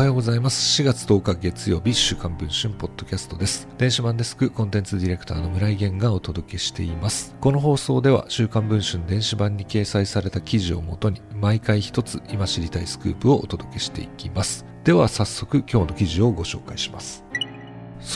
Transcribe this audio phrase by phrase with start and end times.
[0.00, 0.80] はようございます。
[0.80, 3.68] 4月10日月曜日、週刊文春ポッドキャストです。
[3.76, 7.36] 電子版デスクコンテンツディレクターの村井源がお届けしています。
[7.38, 14.64] この放送では、週刊文春電子版に掲載された記事をもとに、毎回一つ今知りたいスクープをお届けしていきます。
[14.84, 17.22] では早速今日の記事をご紹介します。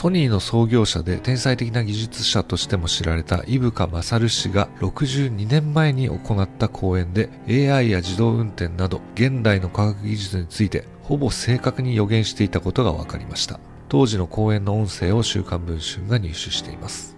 [0.05, 13.59] ソニーの創業者で天才的な技術者としても知られた伊深勝氏が62年前に行った講演で AI や自動運転など現代の科学技術についてほぼ正確に予言していたことが分かりました。
[13.89, 17.17] 当時の講演の音声を週刊文春が入手しています。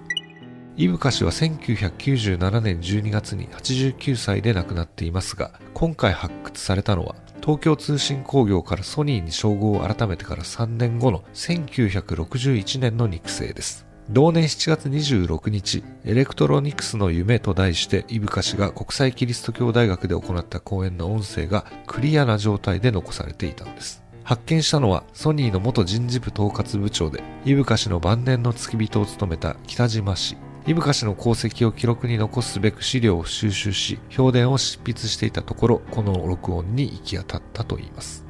[0.77, 7.15] 井深氏は1997年12月に89歳で亡くなっていますが、今回発掘されたのは
[7.47, 13.87] 東京通信工業からソニーに商号を改めてから3年後の1961年の肉声です。
[14.09, 24.03] 同年7月26日、エレクトロニクスの夢と題して、井深氏が国際キリスト教大学で行った講演の音声がクリアな状態で残されていたのです。
[24.25, 30.35] 発見したのはソニーの元人事部統括部長で、井深氏の晩年の付き人を務めた北島氏。
[30.67, 38.25] 井深氏の功績を記録に残すべく資料を収集し、評伝を執筆していたところ、この録音に行き当たったといいます。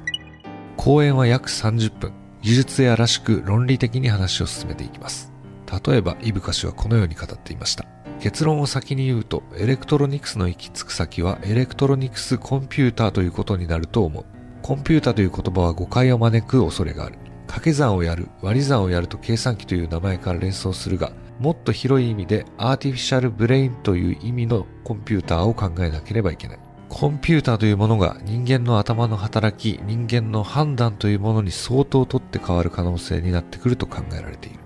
[0.76, 2.14] 講演は約30分。
[2.44, 5.34] 技術屋らしく論理的に話を進めていきます。
[5.88, 7.86] 例えば、井深氏はこのように語っていました。
[8.20, 14.26] 結論を先に言うと、エレクトロニクスの行き着く先は、エレクトロニクスコンピューターということになると思う。
[14.62, 17.18] コンピューターという言葉は誤解を招く恐れがある。
[17.48, 26.59] 掛け算をやる、割り算をやると計算機という名前から連想するが、もっと広い意味で artificial brain という意味のコンピューターを考えなければいけない。
[26.89, 34.57] コンピューターというものが人間の頭の働き、人間の判断というものに相当取って代わる可能性になってくると考えられている。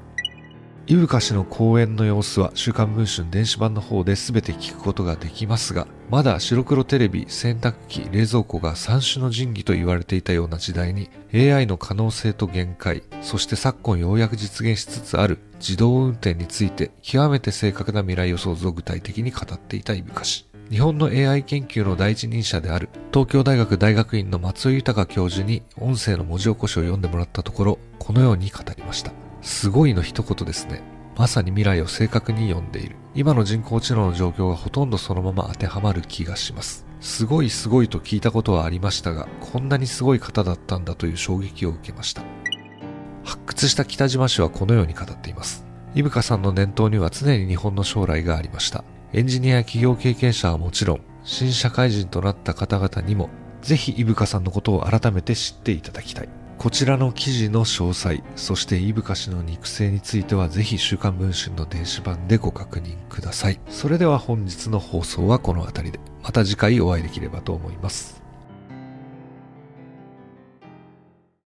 [0.87, 20.47] 井深氏の講演の様子は週刊文春電子版の方で全て聞くことができますが、まだ白黒テレビ、洗濯機、冷蔵庫が三種の神器と言われていたような時代に AI の可能性と限界、そして昨今ようやく実現しつつある自動運転について極めて正確な未来予想図を具体的に語っていた井深氏。
[20.71, 29.11] 日本の AI 研究の第一人者である東京大学大学院の松尾豊教授に音声の文字起こしを読んでもらったところ、このように語りました。
[29.41, 30.83] すごいの一言ですね。
[31.17, 32.95] まさに未来を正確に読んでいる。
[33.13, 36.85] 今の人工知能の状況がほとんどそのまま当てはまる気がします。
[37.01, 42.23] すごいすごいと聞いたことはありましたが、こんなにすごい方だったんだという衝撃を受けました。
[43.23, 45.65] 発掘した北島氏はこのように語っています。
[45.93, 48.83] 伊深さんの念頭には常に日本の将来がありました。
[49.13, 53.29] エンジニアや企業経験者はもちろん、新社会人となった方々にも、
[53.61, 56.29] ぜひ伊深さんのことを改めて知っていただきたい。
[56.61, 63.59] こちらの記事の詳細、そしてイブカ氏の肉声についてはぜひ週刊文春の電子版でご確認ください。
[63.67, 68.21] それでは本日の放送はこの辺りで、また次回お会いできればと思います。